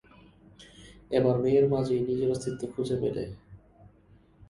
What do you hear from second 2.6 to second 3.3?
খুঁজে পেলে।